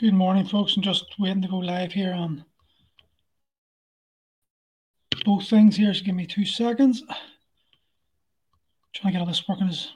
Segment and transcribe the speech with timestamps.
[0.00, 0.74] Good morning, folks.
[0.76, 2.42] I'm just waiting to go live here on
[5.26, 5.92] both things here.
[5.92, 7.02] So give me two seconds.
[8.94, 9.90] Trying to get all this working as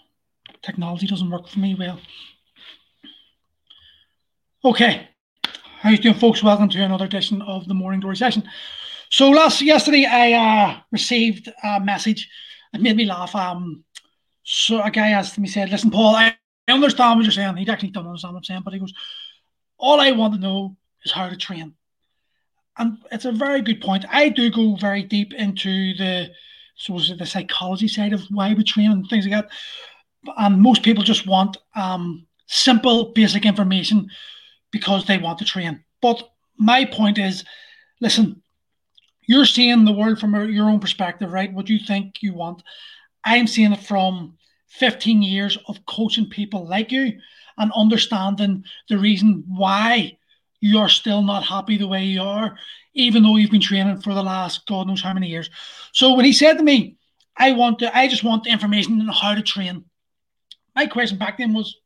[0.61, 1.99] technology doesn't work for me well.
[4.63, 5.09] Okay.
[5.81, 6.43] How you doing, folks?
[6.43, 8.43] Welcome to another edition of the Morning Glory session.
[9.11, 12.29] So last yesterday, I uh, received a message.
[12.75, 13.35] It made me laugh.
[13.35, 13.85] Um,
[14.43, 16.37] so a guy asked me, said, "Listen, Paul, I
[16.69, 17.57] understand what you're saying.
[17.57, 18.93] He actually don't understand what I'm saying, but he goes,
[19.79, 21.75] all I want to know is how to train."
[22.77, 24.05] And it's a very good point.
[24.11, 26.31] I do go very deep into the
[26.77, 29.51] so the psychology side of why we train and things like that.
[30.39, 34.11] And most people just want um, simple, basic information
[34.73, 35.85] because they want to train.
[36.03, 36.29] But
[36.59, 37.45] my point is,
[38.01, 38.43] listen,
[39.27, 41.53] you're seeing the world from your own perspective, right?
[41.53, 42.63] What you think you want.
[43.25, 44.37] I'm seeing it from
[44.69, 47.13] 15 years of coaching people like you
[47.59, 50.19] and understanding the reason why
[50.61, 52.57] you're still not happy the way you are,
[52.95, 55.51] even though you've been training for the last God knows how many years.
[55.93, 56.97] So when he said to me,
[57.37, 59.85] I want to, I just want the information on how to train.
[60.75, 61.77] My question back then was,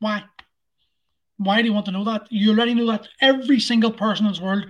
[0.00, 0.24] why?
[1.36, 2.26] Why do you want to know that?
[2.30, 4.66] You already know that every single person in this world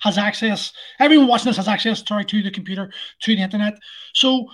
[0.00, 0.72] has access.
[0.98, 3.74] Everyone watching this has access, sorry, to the computer, to the internet.
[4.14, 4.46] So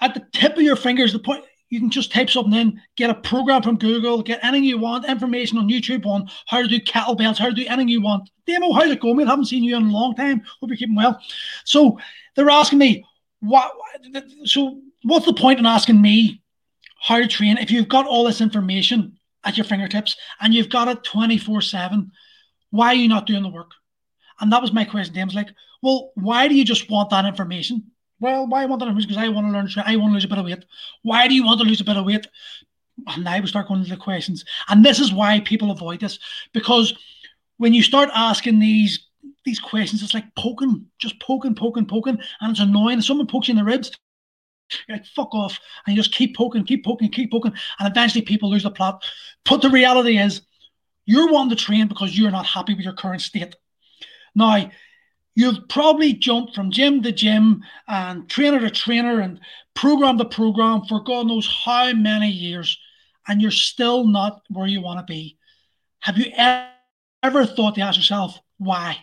[0.00, 3.10] at the tip of your fingers, the point you can just type something in, get
[3.10, 6.80] a program from Google, get anything you want, information on YouTube on how to do
[6.80, 8.30] kettlebells, how to do anything you want.
[8.46, 9.26] Demo, how's it going?
[9.26, 10.42] I haven't seen you in a long time.
[10.60, 11.20] Hope you're keeping well.
[11.64, 11.98] So
[12.34, 13.04] they're asking me,
[13.40, 13.72] what?
[14.44, 16.42] So what's the point in asking me
[17.00, 20.88] how to train if you've got all this information at your fingertips and you've got
[20.88, 22.12] it 24 7?
[22.70, 23.72] Why are you not doing the work?
[24.40, 25.36] And that was my question to.
[25.36, 25.48] Like,
[25.82, 27.90] well, why do you just want that information?
[28.18, 29.08] Well, why I want to information?
[29.08, 30.64] Because I want to learn, I want to lose a bit of weight.
[31.02, 32.26] Why do you want to lose a bit of weight?
[33.08, 34.44] And now we start going into the questions.
[34.68, 36.18] And this is why people avoid this.
[36.54, 36.94] Because
[37.58, 39.06] when you start asking these
[39.44, 43.00] these questions, it's like poking, just poking, poking, poking, and it's annoying.
[43.00, 43.92] Someone pokes you in the ribs,
[44.88, 45.58] you're like, fuck off.
[45.86, 47.52] And you just keep poking, keep poking, keep poking.
[47.78, 49.04] And eventually people lose the plot.
[49.44, 50.42] But the reality is,
[51.04, 53.54] you're wanting to train because you're not happy with your current state.
[54.34, 54.70] Now,
[55.36, 59.38] you've probably jumped from gym to gym and trainer to trainer and
[59.74, 62.76] program to program for God knows how many years,
[63.28, 65.36] and you're still not where you want to be.
[66.00, 66.32] Have you
[67.22, 68.98] ever thought to ask yourself, why?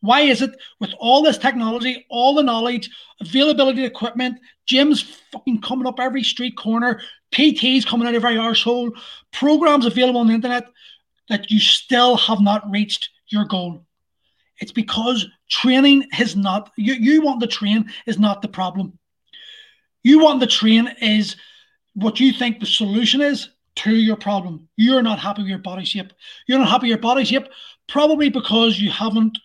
[0.00, 0.50] Why is it
[0.80, 2.90] with all this technology, all the knowledge,
[3.20, 7.00] availability of equipment, gyms fucking coming up every street corner,
[7.32, 8.92] PTs coming out of every arsehole,
[9.32, 10.66] programs available on the internet,
[11.28, 13.84] that you still have not reached your goal?
[14.60, 18.98] It's because training is not you, you want the train is not the problem.
[20.02, 21.36] You want the train is
[21.94, 24.68] what you think the solution is to your problem.
[24.76, 26.12] You're not happy with your body shape.
[26.46, 27.48] You're not happy with your body shape,
[27.88, 29.38] probably because you haven't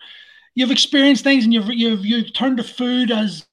[0.55, 3.45] you've experienced things and you've you've you've turned to food as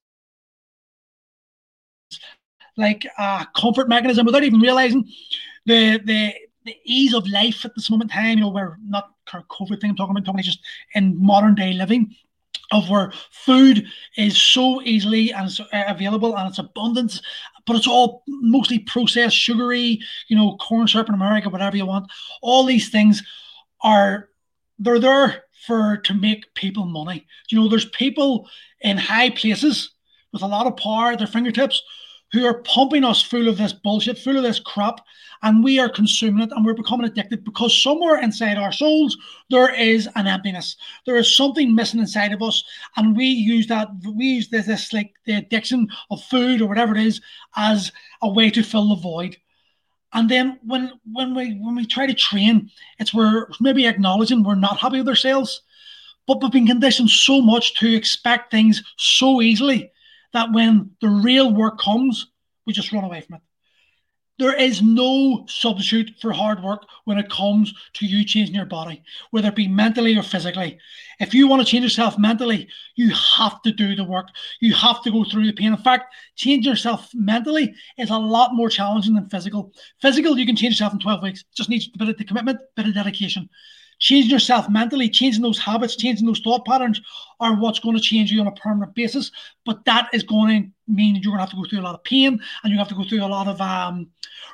[2.76, 5.08] like a comfort mechanism without even realizing
[5.64, 6.34] the the
[6.66, 9.90] the ease of life at this moment in time, you know, we're not COVID thing
[9.90, 10.60] I'm talking about, I'm talking just
[10.94, 12.14] in modern day living
[12.72, 17.22] of where food is so easily and it's uh, available and it's abundance,
[17.64, 22.10] but it's all mostly processed, sugary, you know, corn syrup in America, whatever you want.
[22.42, 23.22] All these things
[23.82, 24.28] are
[24.78, 27.26] they're there for to make people money.
[27.48, 28.48] You know, there's people
[28.80, 29.92] in high places
[30.32, 31.82] with a lot of power at their fingertips
[32.32, 35.00] who are pumping us full of this bullshit, full of this crap,
[35.42, 39.16] and we are consuming it and we're becoming addicted because somewhere inside our souls
[39.50, 40.76] there is an emptiness.
[41.04, 42.64] There is something missing inside of us,
[42.96, 46.96] and we use that, we use this, this like the addiction of food or whatever
[46.96, 47.20] it is
[47.54, 47.92] as
[48.22, 49.36] a way to fill the void.
[50.12, 54.54] And then when when we when we try to train, it's we're maybe acknowledging we're
[54.54, 55.62] not happy with ourselves,
[56.26, 59.92] but we've been conditioned so much to expect things so easily
[60.36, 62.30] that when the real work comes,
[62.66, 63.40] we just run away from it.
[64.38, 69.02] There is no substitute for hard work when it comes to you changing your body,
[69.30, 70.78] whether it be mentally or physically.
[71.20, 74.28] If you want to change yourself mentally, you have to do the work.
[74.60, 75.72] You have to go through the pain.
[75.72, 79.72] In fact, changing yourself mentally is a lot more challenging than physical.
[80.02, 81.44] Physical, you can change yourself in 12 weeks.
[81.56, 83.48] Just needs a bit of commitment, a bit of dedication
[83.98, 87.00] changing yourself mentally, changing those habits, changing those thought patterns
[87.40, 89.30] are what's going to change you on a permanent basis.
[89.64, 91.94] But that is going to mean you're going to have to go through a lot
[91.94, 94.08] of pain and you have to go through a lot of um,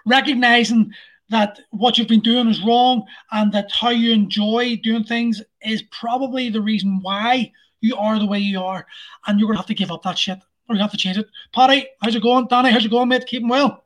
[0.06, 0.93] recognizing
[1.29, 5.83] that what you've been doing is wrong and that how you enjoy doing things is
[5.91, 7.50] probably the reason why
[7.81, 8.87] you are the way you are.
[9.27, 11.19] And you're going to have to give up that shit or you have to change
[11.19, 11.29] it.
[11.53, 12.47] Paddy, how's it going?
[12.49, 13.27] Danny, how's it going, mate?
[13.27, 13.85] Keeping well?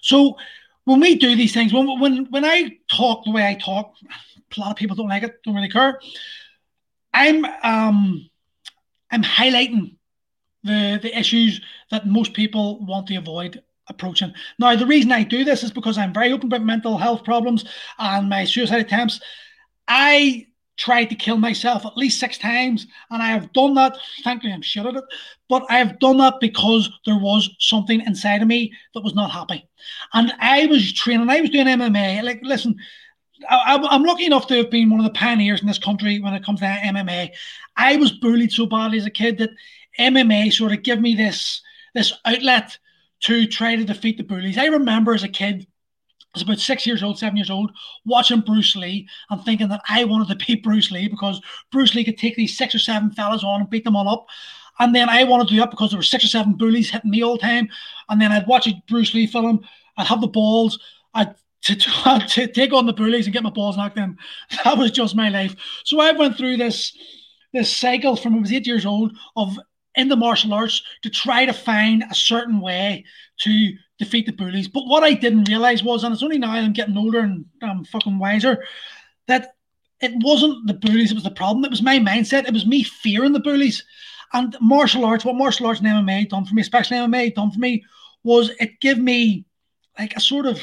[0.00, 0.36] So,
[0.84, 3.92] when we do these things, when when when I talk the way I talk,
[4.56, 6.00] a lot of people don't like it, don't really care.
[7.12, 8.28] I'm um
[9.10, 9.96] I'm highlighting
[10.64, 11.60] the the issues
[11.90, 14.32] that most people want to avoid approaching.
[14.58, 17.64] Now, the reason I do this is because I'm very open about mental health problems
[17.98, 19.20] and my suicide attempts.
[19.86, 20.46] I
[20.76, 23.96] tried to kill myself at least six times, and I have done that.
[24.22, 25.04] Thankfully, I'm shit at it,
[25.48, 29.30] but I have done that because there was something inside of me that was not
[29.30, 29.68] happy.
[30.12, 32.22] And I was training, I was doing MMA.
[32.22, 32.76] Like, listen,
[33.48, 36.34] I, am lucky enough to have been one of the pioneers in this country when
[36.34, 37.30] it comes to MMA.
[37.76, 39.50] I was bullied so badly as a kid that
[39.98, 41.62] MMA sort of gave me this
[41.94, 42.78] this outlet
[43.20, 44.58] to try to defeat the bullies.
[44.58, 45.66] I remember as a kid,
[46.20, 47.72] I was about six years old, seven years old,
[48.04, 51.40] watching Bruce Lee and thinking that I wanted to beat Bruce Lee because
[51.72, 54.26] Bruce Lee could take these six or seven fellas on and beat them all up.
[54.78, 57.10] And then I wanted to do that because there were six or seven bullies hitting
[57.10, 57.68] me all the time.
[58.08, 59.60] And then I'd watch a Bruce Lee film,
[59.96, 60.78] I'd have the balls,
[61.14, 64.16] I'd to, to, to take on the bullies and get my balls knocked in.
[64.64, 65.54] That was just my life.
[65.84, 66.96] So I went through this
[67.54, 69.58] this cycle from I was eight years old of
[69.94, 73.04] in the martial arts to try to find a certain way
[73.40, 74.68] to defeat the bullies.
[74.68, 77.84] But what I didn't realize was, and it's only now I'm getting older and I'm
[77.84, 78.64] fucking wiser,
[79.26, 79.54] that
[80.00, 81.64] it wasn't the bullies that was the problem.
[81.64, 82.46] It was my mindset.
[82.46, 83.84] It was me fearing the bullies.
[84.32, 87.58] And martial arts, what martial arts and MMA done for me, especially MMA done for
[87.58, 87.82] me,
[88.22, 89.46] was it gave me
[89.98, 90.60] like a sort of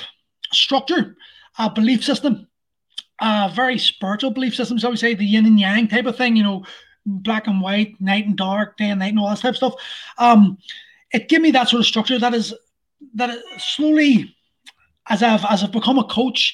[0.55, 1.15] structure,
[1.57, 2.47] a belief system,
[3.19, 6.35] a very spiritual belief system, so we say the yin and yang type of thing,
[6.35, 6.65] you know,
[7.05, 9.75] black and white, night and dark, day and night, and all that type of stuff.
[10.17, 10.57] Um,
[11.11, 12.53] it gave me that sort of structure that is
[13.13, 14.35] that slowly,
[15.07, 16.53] as I've as I've become a coach,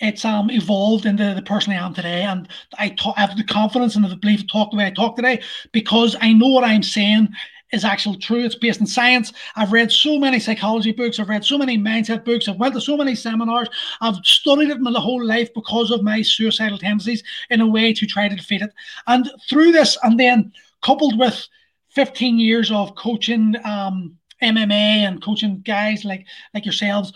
[0.00, 2.48] it's um evolved into the person I am today, and
[2.78, 5.16] I, talk, I have the confidence and the belief to talk the way I talk
[5.16, 5.42] today
[5.72, 7.28] because I know what I'm saying
[7.72, 8.44] is actual true.
[8.44, 9.32] It's based in science.
[9.56, 11.18] I've read so many psychology books.
[11.18, 12.48] I've read so many mindset books.
[12.48, 13.68] I've went to so many seminars.
[14.00, 18.06] I've studied it my whole life because of my suicidal tendencies in a way to
[18.06, 18.72] try to defeat it.
[19.06, 21.46] And through this, and then coupled with
[21.90, 27.12] 15 years of coaching um, MMA and coaching guys like like yourselves,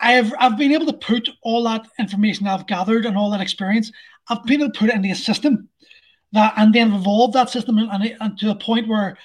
[0.00, 3.92] I've I've been able to put all that information I've gathered and all that experience.
[4.28, 5.68] I've been able to put it into a system
[6.32, 9.18] that, and then evolve that system and, and to a point where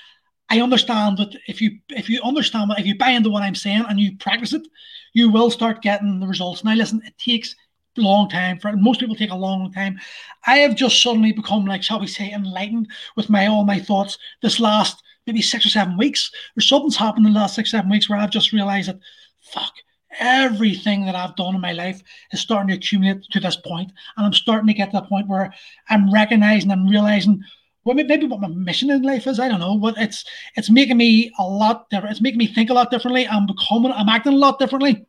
[0.49, 3.85] I understand that if you if you understand if you buy into what I'm saying
[3.89, 4.67] and you practice it,
[5.13, 6.63] you will start getting the results.
[6.63, 7.55] Now listen, it takes
[7.97, 9.99] a long time for most people take a long time.
[10.45, 14.17] I have just suddenly become like, shall we say, enlightened with my all my thoughts
[14.41, 16.31] this last maybe six or seven weeks.
[16.57, 18.99] Or something's happened in the last six, seven weeks where I've just realized that
[19.41, 19.73] fuck,
[20.19, 22.01] everything that I've done in my life
[22.31, 25.27] is starting to accumulate to this point, And I'm starting to get to the point
[25.27, 25.53] where
[25.89, 27.43] I'm recognizing and realizing
[27.85, 29.39] well, maybe what my mission in life is.
[29.39, 29.77] I don't know.
[29.77, 32.11] But it's it's making me a lot different.
[32.11, 33.27] It's making me think a lot differently.
[33.27, 33.91] I'm becoming.
[33.91, 35.05] I'm acting a lot differently.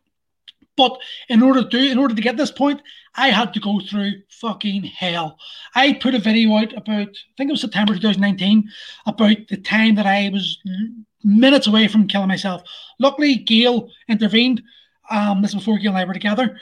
[0.76, 1.00] But
[1.30, 2.82] in order to do, in order to get this point,
[3.14, 5.38] I had to go through fucking hell.
[5.74, 8.68] I put a video out about, I think it was September 2019,
[9.06, 10.58] about the time that I was
[11.24, 12.62] minutes away from killing myself.
[12.98, 14.62] Luckily, Gail intervened.
[15.10, 16.58] Um, this was before Gail and I were together,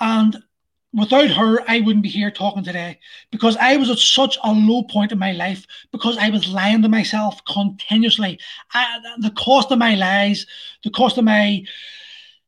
[0.00, 0.42] and
[0.92, 2.98] without her, I wouldn't be here talking today
[3.30, 6.82] because I was at such a low point in my life because I was lying
[6.82, 8.38] to myself continuously.
[8.72, 10.46] I, the cost of my lies,
[10.84, 11.64] the cost of my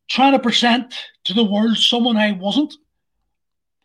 [0.09, 0.95] trying to present
[1.25, 2.75] to the world someone I wasn't,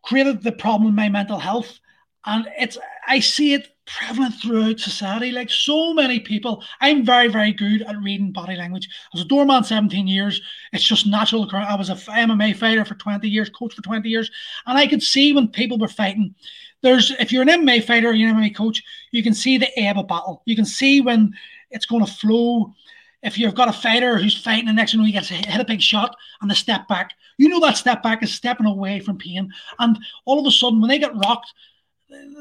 [0.03, 1.79] created the problem in my mental health.
[2.25, 5.31] And it's I see it prevalent throughout society.
[5.31, 8.87] Like so many people, I'm very, very good at reading body language.
[9.05, 10.41] I was a doorman 17 years.
[10.71, 11.49] It's just natural.
[11.51, 14.29] I was a MMA fighter for 20 years, coach for 20 years.
[14.67, 16.35] And I could see when people were fighting,
[16.81, 19.97] there's if you're an MMA fighter, you're an MMA coach, you can see the ebb
[19.97, 20.43] of battle.
[20.45, 21.33] You can see when
[21.71, 22.73] it's going to flow.
[23.21, 25.81] If you've got a fighter who's fighting, the next one he gets hit a big
[25.81, 29.51] shot and the step back, you know that step back is stepping away from pain.
[29.77, 31.51] And all of a sudden, when they get rocked,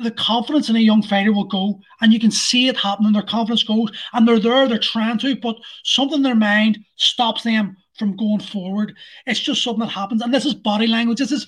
[0.01, 3.13] the confidence in a young fighter will go, and you can see it happening.
[3.13, 7.43] Their confidence goes, and they're there, they're trying to, but something in their mind stops
[7.43, 8.95] them from going forward.
[9.27, 11.19] It's just something that happens, and this is body language.
[11.19, 11.47] This is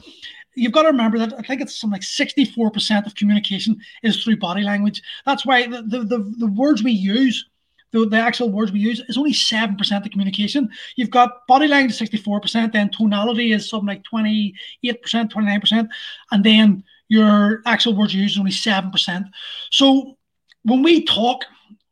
[0.55, 4.39] you've got to remember that I think it's something like 64% of communication is through
[4.39, 5.03] body language.
[5.25, 7.47] That's why the the, the, the words we use.
[7.93, 10.71] The, the actual words we use is only 7% of communication.
[10.95, 14.53] You've got body language 64%, then tonality is something like 28%,
[14.85, 15.89] 29%,
[16.31, 19.25] and then your actual words used is only 7%.
[19.71, 20.17] So
[20.63, 21.45] when we talk,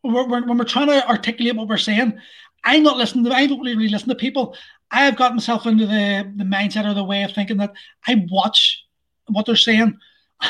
[0.02, 2.16] when we're trying to articulate what we're saying,
[2.64, 4.56] I'm not listening to, I don't really listen to people.
[4.92, 7.72] I've got myself into the, the mindset or the way of thinking that
[8.06, 8.84] I watch
[9.26, 9.98] what they're saying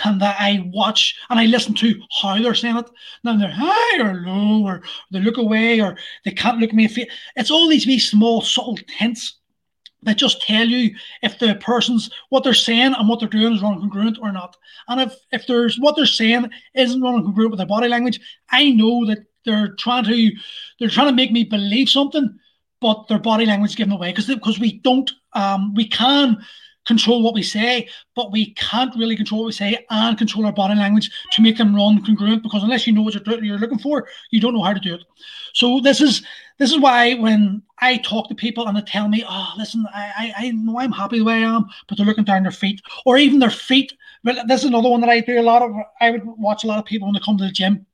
[0.04, 2.90] and that I watch and I listen to how they're saying it.
[3.24, 5.96] Now they're high or low or they look away or
[6.26, 6.90] they can't look at me.
[7.36, 9.37] It's all these wee small subtle hints
[10.02, 13.62] that just tell you if the person's what they're saying and what they're doing is
[13.62, 14.56] running congruent or not.
[14.88, 18.70] And if if there's what they're saying isn't running congruent with their body language, I
[18.70, 20.30] know that they're trying to
[20.78, 22.38] they're trying to make me believe something,
[22.80, 26.38] but their body language is giving away because because we don't um we can
[26.88, 30.52] control what we say, but we can't really control what we say and control our
[30.52, 33.78] body language to make them run congruent because unless you know what you're, you're looking
[33.78, 35.02] for, you don't know how to do it.
[35.52, 36.22] So this is
[36.58, 40.12] this is why when I talk to people and they tell me, oh, listen, I,
[40.18, 42.80] I, I know I'm happy the way I am, but they're looking down their feet
[43.06, 43.92] or even their feet.
[44.24, 45.70] But this is another one that I do a lot of.
[46.00, 47.86] I would watch a lot of people when they come to the gym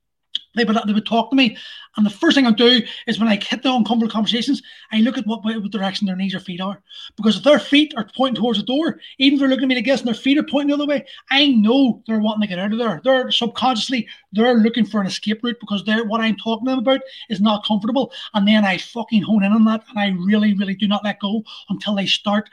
[0.55, 1.57] they would, they would talk to me.
[1.97, 5.17] And the first thing I do is when I hit the uncomfortable conversations, I look
[5.17, 6.83] at what, what direction their knees or feet are.
[7.17, 9.75] Because if their feet are pointing towards the door, even if they're looking at me
[9.77, 12.47] like this and their feet are pointing the other way, I know they're wanting to
[12.49, 13.01] get out of there.
[13.05, 16.81] They're subconsciously, they're looking for an escape route because they're what I'm talking to them
[16.81, 18.13] about is not comfortable.
[18.35, 21.21] And then I fucking hone in on that and I really, really do not let
[21.21, 22.49] go until they start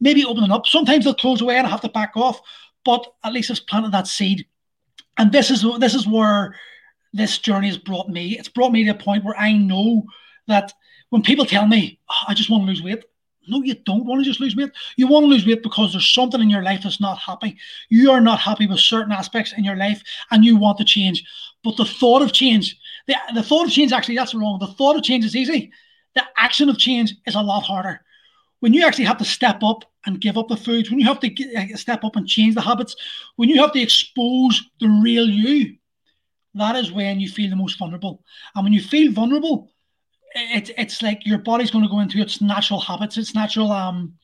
[0.00, 0.66] maybe opening up.
[0.66, 2.40] Sometimes they'll close away and I have to back off,
[2.84, 4.46] but at least it's planted that seed.
[5.16, 6.56] And this is this is where
[7.12, 8.38] this journey has brought me.
[8.38, 10.04] It's brought me to a point where I know
[10.48, 10.72] that
[11.10, 13.04] when people tell me, oh, I just want to lose weight,
[13.48, 14.70] no, you don't want to just lose weight.
[14.96, 17.58] You want to lose weight because there's something in your life that's not happy.
[17.88, 21.24] You are not happy with certain aspects in your life and you want to change.
[21.64, 24.58] But the thought of change, the, the thought of change, actually, that's wrong.
[24.60, 25.72] The thought of change is easy.
[26.14, 28.00] The action of change is a lot harder.
[28.60, 31.20] When you actually have to step up and give up the foods, when you have
[31.20, 32.94] to get, uh, step up and change the habits,
[33.36, 35.76] when you have to expose the real you,
[36.54, 38.22] that is when you feel the most vulnerable.
[38.54, 39.72] And when you feel vulnerable,
[40.34, 44.14] it's it's like your body's going to go into its natural habits, its natural um,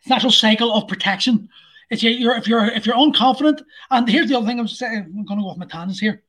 [0.00, 1.48] its natural cycle of protection.
[1.90, 5.04] It's you're if you're if you're unconfident, and here's the other thing I'm saying.
[5.04, 6.22] I'm going to go off my tangents here.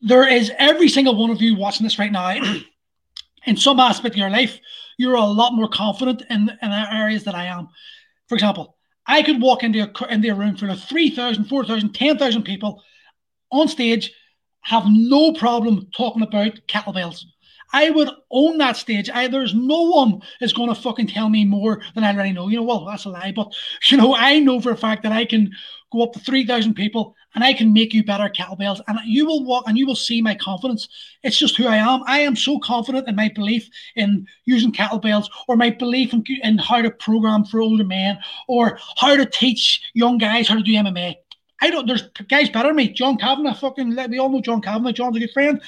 [0.00, 2.34] There is every single one of you watching this right now.
[3.46, 4.58] in some aspect of your life,
[4.98, 7.68] you're a lot more confident in in areas that I am.
[8.28, 12.42] For example, I could walk into a into a room full of 3,000, 4,000, 10,000
[12.42, 12.82] people
[13.50, 14.12] on stage
[14.62, 17.24] have no problem talking about kettlebells.
[17.72, 19.08] I would own that stage.
[19.10, 22.48] I, there's no one is going to fucking tell me more than I already know.
[22.48, 23.52] You know, well, that's a lie, but
[23.88, 25.52] you know, I know for a fact that I can
[25.92, 28.80] go up to 3,000 people and I can make you better kettlebells.
[28.86, 30.88] And you will walk and you will see my confidence.
[31.22, 32.02] It's just who I am.
[32.06, 36.58] I am so confident in my belief in using kettlebells or my belief in, in
[36.58, 40.72] how to program for older men or how to teach young guys how to do
[40.72, 41.16] MMA.
[41.60, 41.86] I don't.
[41.86, 42.88] There's guys better than me.
[42.88, 43.96] John Kavanagh, fucking.
[44.10, 44.92] We all know John Kavanagh.
[44.92, 45.60] John's a good friend.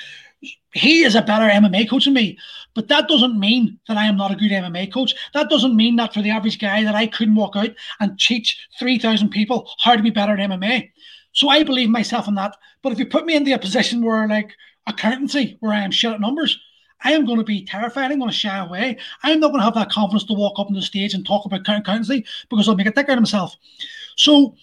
[0.72, 2.36] He is a better MMA coach than me,
[2.74, 5.14] but that doesn't mean that I am not a good MMA coach.
[5.34, 7.70] That doesn't mean that for the average guy that I couldn't walk out
[8.00, 10.90] and teach three thousand people how to be better at MMA.
[11.32, 12.56] So I believe myself in that.
[12.82, 14.52] But if you put me into a position where like
[14.86, 16.58] accountancy, where I am shit at numbers,
[17.04, 18.10] I am going to be terrified.
[18.10, 18.98] I'm going to shy away.
[19.22, 21.44] I'm not going to have that confidence to walk up on the stage and talk
[21.44, 23.56] about accountancy because I'll make a dick out of myself.
[24.16, 24.56] So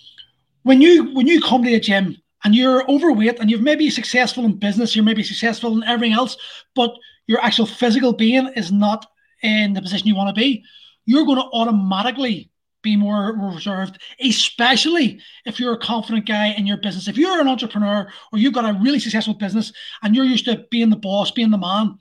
[0.64, 4.46] when you when you come to a gym and you're overweight and you've maybe successful
[4.46, 6.38] in business, you're maybe successful in everything else,
[6.76, 6.96] but
[7.28, 9.06] your actual physical being is not
[9.44, 10.64] in the position you want to be,
[11.06, 12.50] you're going to automatically
[12.82, 17.08] be more reserved, especially if you're a confident guy in your business.
[17.08, 20.66] If you're an entrepreneur or you've got a really successful business and you're used to
[20.72, 21.98] being the boss, being the man,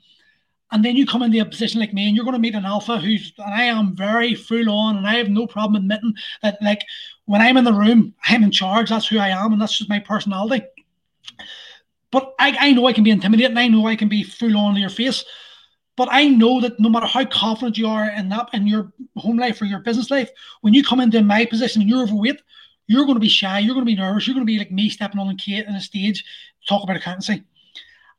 [0.71, 2.65] and then you come into a position like me and you're going to meet an
[2.65, 6.57] alpha who's and i am very full on and i have no problem admitting that
[6.61, 6.83] like
[7.25, 9.89] when i'm in the room i'm in charge that's who i am and that's just
[9.89, 10.65] my personality.
[12.11, 14.75] But i, I know i can be intimidating i know i can be full on
[14.75, 15.23] to your face
[15.95, 19.37] but i know that no matter how confident you are in that in your home
[19.37, 20.29] life or your business life
[20.61, 22.41] when you come into my position and you're overweight
[22.87, 24.71] you're going to be shy you're going to be nervous you're going to be like
[24.71, 26.23] me stepping on a in a stage
[26.67, 27.43] talk about accountancy.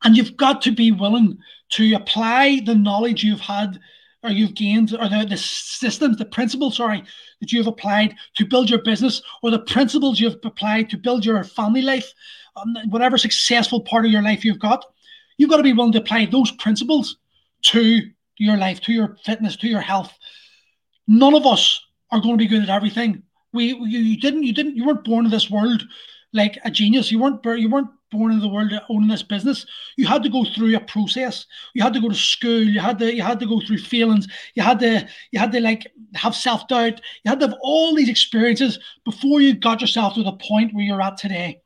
[0.03, 1.39] And you've got to be willing
[1.71, 3.81] to apply the knowledge you've had
[4.23, 7.03] or you've gained, or the, the systems, the principles, sorry,
[7.41, 11.43] that you've applied to build your business, or the principles you've applied to build your
[11.43, 12.13] family life,
[12.57, 14.85] um, whatever successful part of your life you've got,
[15.39, 17.17] you've got to be willing to apply those principles
[17.63, 18.03] to
[18.37, 20.13] your life, to your fitness, to your health.
[21.09, 23.23] None of us are going to be good at everything.
[23.53, 25.83] We, you, you didn't, you didn't, you weren't born in this world
[26.33, 27.11] like a genius.
[27.11, 30.45] You weren't, you weren't born into the world owning this business, you had to go
[30.45, 31.47] through a process.
[31.75, 32.63] You had to go to school.
[32.63, 34.27] You had to you had to go through feelings.
[34.55, 37.01] You had to you had to like have self doubt.
[37.25, 40.85] You had to have all these experiences before you got yourself to the point where
[40.85, 41.61] you're at today.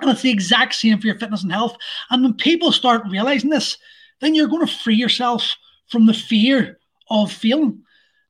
[0.00, 1.76] And it's the exact same for your fitness and health.
[2.10, 3.78] And when people start realizing this,
[4.20, 5.56] then you're going to free yourself
[5.90, 6.78] from the fear
[7.10, 7.82] of failing.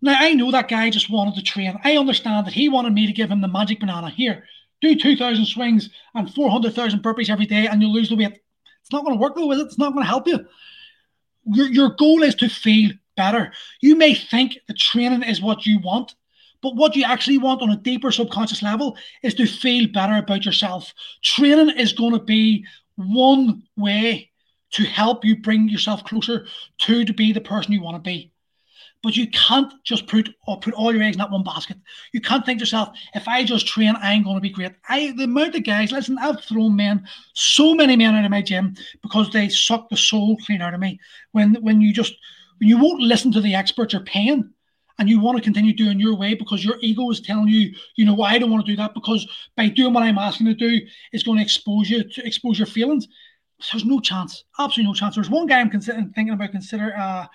[0.03, 1.79] Now I know that guy just wanted to train.
[1.83, 4.11] I understand that he wanted me to give him the magic banana.
[4.11, 4.45] Here,
[4.80, 8.38] do 2,000 swings and 400,000 burpees every day and you'll lose the weight.
[8.80, 9.66] It's not going to work though, is it?
[9.66, 10.47] It's not going to help you.
[11.45, 13.52] Your, your goal is to feel better.
[13.80, 16.14] You may think the training is what you want,
[16.62, 20.45] but what you actually want on a deeper subconscious level is to feel better about
[20.45, 20.92] yourself.
[21.23, 22.64] Training is going to be
[22.97, 24.30] one way
[24.73, 26.47] to help you bring yourself closer
[26.78, 28.33] to to be the person you want to be.
[29.03, 31.76] But you can't just put or put all your eggs in that one basket.
[32.12, 34.73] You can't think to yourself, if I just train, I'm going to be great.
[34.88, 38.43] I the amount of guys, listen, I've thrown men, so many men out of my
[38.43, 40.99] gym because they suck the soul clean out of me.
[41.33, 42.15] When when you just
[42.59, 44.50] when you won't listen to the experts you're paying
[44.99, 48.05] and you want to continue doing your way because your ego is telling you, you
[48.05, 49.26] know, I don't want to do that because
[49.57, 50.81] by doing what I'm asking to do
[51.12, 53.07] is going to expose you to expose your feelings.
[53.73, 55.15] There's no chance, absolutely no chance.
[55.15, 57.26] There's one guy I'm considering thinking about consider uh,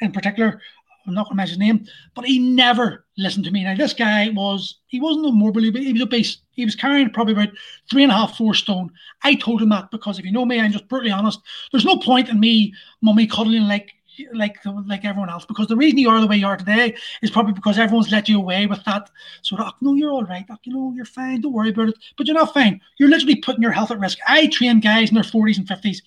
[0.00, 0.60] in particular.
[1.08, 3.64] I'm not going to mention his name, but he never listened to me.
[3.64, 6.38] Now, this guy was, he wasn't a morbidly, but he was obese.
[6.52, 7.48] He was carrying probably about
[7.90, 8.90] three and a half, four stone.
[9.22, 11.40] I told him that because if you know me, I'm just brutally honest.
[11.72, 13.92] There's no point in me, mummy, cuddling like
[14.32, 17.30] like like everyone else because the reason you are the way you are today is
[17.30, 19.08] probably because everyone's let you away with that
[19.42, 21.94] sort of oh, no you're all right you know you're fine don't worry about it
[22.16, 25.14] but you're not fine you're literally putting your health at risk I train guys in
[25.14, 25.98] their 40s and 50s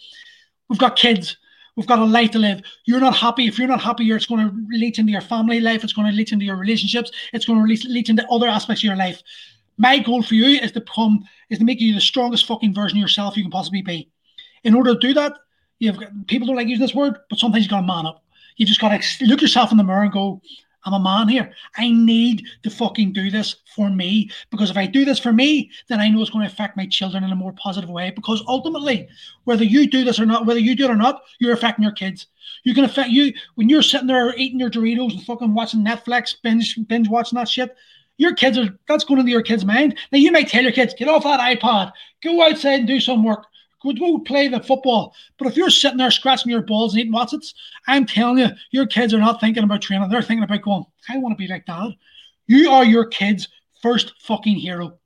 [0.67, 1.37] we've got kids
[1.81, 2.61] We've got a life to live.
[2.85, 3.47] You're not happy.
[3.47, 5.83] If you're not happy, it's going to leach into your family life.
[5.83, 7.11] It's going to leach into your relationships.
[7.33, 9.23] It's going to leach into other aspects of your life.
[9.79, 12.99] My goal for you is to become is to make you the strongest fucking version
[12.99, 14.11] of yourself you can possibly be.
[14.63, 15.33] In order to do that,
[15.79, 18.23] you've got, people don't like using this word, but sometimes you've got to man up.
[18.57, 20.39] You just got to look yourself in the mirror and go,
[20.85, 21.53] I'm a man here.
[21.77, 25.69] I need to fucking do this for me because if I do this for me,
[25.87, 28.11] then I know it's going to affect my children in a more positive way.
[28.11, 29.07] Because ultimately,
[29.43, 31.93] whether you do this or not, whether you do it or not, you're affecting your
[31.93, 32.27] kids.
[32.63, 36.35] You can affect you when you're sitting there eating your Doritos and fucking watching Netflix,
[36.41, 37.75] binge binge watching that shit.
[38.17, 39.97] Your kids are that's going into your kids' mind.
[40.11, 41.91] Now you might tell your kids, get off that iPod,
[42.23, 43.45] go outside and do some work.
[43.83, 45.13] Go, go play the football.
[45.37, 47.53] But if you're sitting there scratching your balls and eating Wotsits,
[47.87, 50.09] I'm telling you, your kids are not thinking about training.
[50.09, 51.91] They're thinking about going, I want to be like dad.
[52.47, 53.47] You are your kids'
[53.81, 54.97] first fucking hero.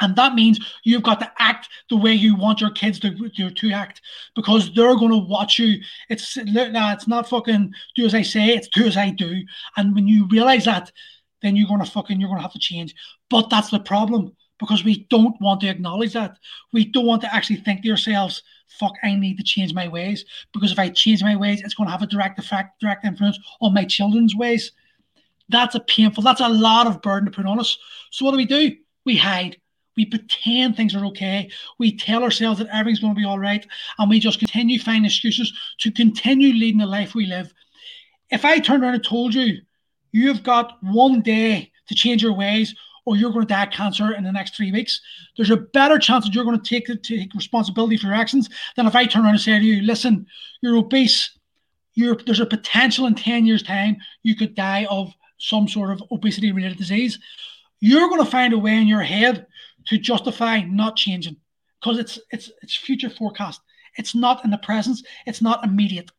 [0.00, 3.50] And that means you've got to act the way you want your kids to, to,
[3.50, 4.00] to act
[4.36, 5.80] because they're going to watch you.
[6.08, 9.42] It's, it's not fucking do as I say, it's do as I do.
[9.76, 10.92] And when you realize that,
[11.42, 12.94] then you're going to fucking, you're going to have to change.
[13.28, 16.38] But that's the problem because we don't want to acknowledge that.
[16.72, 20.24] We don't want to actually think to ourselves, fuck, I need to change my ways.
[20.52, 23.38] Because if I change my ways, it's going to have a direct effect, direct influence
[23.60, 24.72] on my children's ways.
[25.48, 27.78] That's a painful, that's a lot of burden to put on us.
[28.10, 28.76] So what do we do?
[29.04, 29.56] We hide.
[29.96, 31.50] We pretend things are okay.
[31.78, 33.66] We tell ourselves that everything's going to be all right.
[33.98, 37.52] And we just continue finding excuses to continue leading the life we live.
[38.30, 39.62] If I turned around and told you,
[40.12, 42.76] you've got one day to change your ways,
[43.08, 45.00] or you're going to die of cancer in the next three weeks,
[45.34, 48.86] there's a better chance that you're going to take, take responsibility for your actions than
[48.86, 50.26] if I turn around and say to you, listen,
[50.60, 51.30] you're obese.
[51.94, 56.02] You're, there's a potential in 10 years' time you could die of some sort of
[56.12, 57.18] obesity related disease.
[57.80, 59.46] You're going to find a way in your head
[59.86, 61.36] to justify not changing
[61.80, 63.62] because it's it's it's future forecast.
[63.96, 64.98] It's not in the present.
[65.26, 66.10] It's not immediate.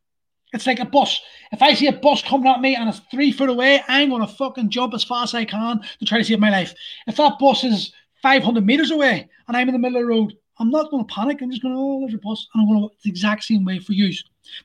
[0.52, 1.22] It's like a bus.
[1.52, 4.22] If I see a bus coming at me and it's three foot away, I'm going
[4.22, 6.74] to fucking jump as fast as I can to try to save my life.
[7.08, 10.34] If that bus is 500 meters away and I'm in the middle of the road,
[10.58, 11.42] I'm not going to panic.
[11.42, 12.48] I'm just going to, oh, there's a bus.
[12.54, 14.14] And I'm going to, the exact same way for you.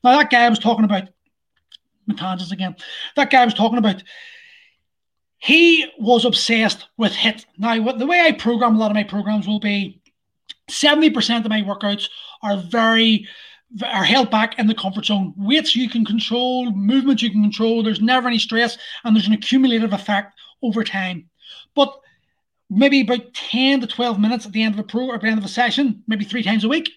[0.03, 1.09] Now, that guy I was talking about,
[2.11, 2.77] Matanzas again,
[3.17, 4.03] that guy I was talking about,
[5.39, 7.45] he was obsessed with HIT.
[7.59, 10.01] Now, the way I program a lot of my programs will be
[10.71, 12.09] 70% of my workouts
[12.43, 13.29] are very
[13.83, 15.35] are held back in the comfort zone.
[15.37, 17.83] Weights you can control, movements you can control.
[17.83, 21.29] There's never any stress, and there's an accumulative effect over time.
[21.75, 21.99] But
[22.71, 25.27] maybe about 10 to 12 minutes at the end of a pro or at the
[25.27, 26.89] end of a session, maybe three times a week,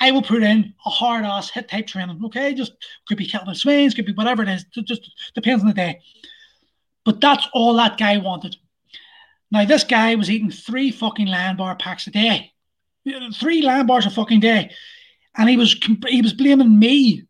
[0.00, 2.20] I will put in a hard ass hit type training.
[2.26, 2.72] Okay, just
[3.08, 4.64] could be kettlebell swings, could be whatever it is.
[4.76, 6.00] It just depends on the day.
[7.04, 8.56] But that's all that guy wanted.
[9.50, 12.52] Now this guy was eating three fucking Lion bar packs a day.
[13.34, 14.70] Three Lion bars a fucking day
[15.38, 15.74] and he was
[16.08, 17.22] he was blaming me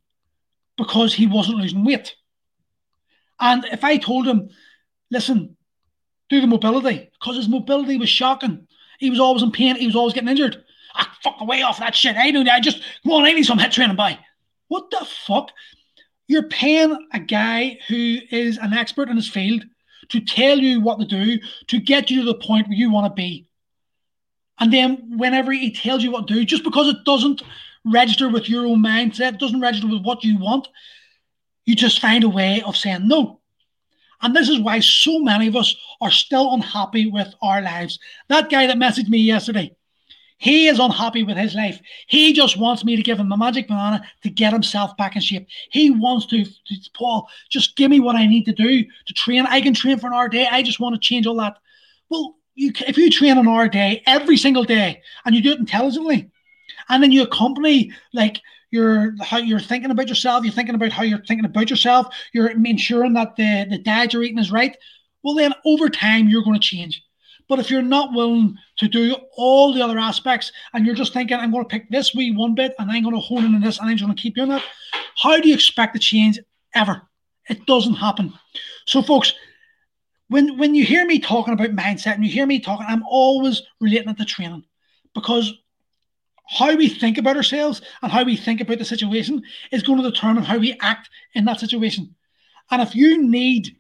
[0.77, 2.17] because he wasn't losing weight.
[3.39, 4.49] And if I told him,
[5.11, 5.57] listen,
[6.29, 8.67] do the mobility, because his mobility was shocking.
[8.99, 9.77] He was always in pain.
[9.77, 10.65] He was always getting injured.
[10.95, 12.17] I fuck away off that shit.
[12.17, 12.45] I know.
[12.51, 13.25] I just go on.
[13.25, 13.95] I need some head training.
[13.95, 14.19] Bye.
[14.67, 15.53] what the fuck?
[16.27, 19.65] You're paying a guy who is an expert in his field
[20.09, 23.07] to tell you what to do to get you to the point where you want
[23.07, 23.47] to be.
[24.59, 27.43] And then whenever he tells you what to do, just because it doesn't
[27.85, 30.69] register with your own mindset, doesn't register with what you want,
[31.65, 33.41] you just find a way of saying no.
[34.21, 37.99] And this is why so many of us are still unhappy with our lives.
[38.29, 39.77] That guy that messaged me yesterday,
[40.39, 41.81] He is unhappy with his life.
[42.07, 45.23] He just wants me to give him a magic banana to get himself back in
[45.23, 45.49] shape.
[45.71, 49.47] He wants to, to, Paul, just give me what I need to do to train.
[49.47, 50.47] I can train for an hour a day.
[50.51, 51.59] I just want to change all that.
[52.09, 55.53] Well, you, if you train an hour a day every single day and you do
[55.53, 56.31] it intelligently,
[56.89, 61.03] and then you accompany like you're how you're thinking about yourself, you're thinking about how
[61.03, 64.77] you're thinking about yourself, you're ensuring that the, the diet you're eating is right,
[65.23, 67.03] well then over time you're going to change.
[67.49, 71.39] But if you're not willing to do all the other aspects and you're just thinking,
[71.39, 73.63] I'm going to pick this wee one bit and I'm going to hone in on
[73.63, 74.63] this and I'm going to keep doing that,
[75.17, 76.39] how do you expect to change
[76.75, 77.03] ever?
[77.49, 78.35] It doesn't happen.
[78.85, 79.33] So, folks,
[80.29, 83.63] when when you hear me talking about mindset and you hear me talking, I'm always
[83.81, 84.65] relating it to training
[85.15, 85.55] because
[86.49, 90.11] how we think about ourselves and how we think about the situation is going to
[90.11, 92.15] determine how we act in that situation.
[92.71, 93.77] And if you need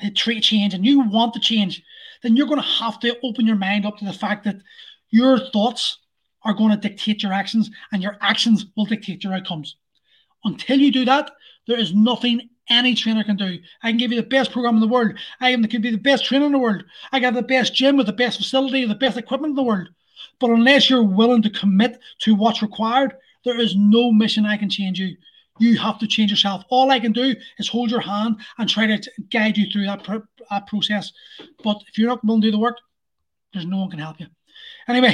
[0.00, 1.82] to treat change and you want to change,
[2.22, 4.56] then you're going to have to open your mind up to the fact that
[5.10, 5.98] your thoughts
[6.44, 9.76] are going to dictate your actions and your actions will dictate your outcomes.
[10.44, 11.30] Until you do that,
[11.66, 13.58] there is nothing any trainer can do.
[13.82, 15.12] I can give you the best program in the world.
[15.40, 16.84] I can be the best trainer in the world.
[17.12, 19.88] I got the best gym with the best facility, the best equipment in the world.
[20.40, 23.14] But unless you're willing to commit to what's required,
[23.44, 25.16] there is no mission I can change you.
[25.58, 26.64] You have to change yourself.
[26.70, 30.06] All I can do is hold your hand and try to guide you through that,
[30.50, 31.12] that process.
[31.62, 32.78] But if you're not willing to do the work,
[33.52, 34.26] there's no one can help you.
[34.88, 35.10] Anyway,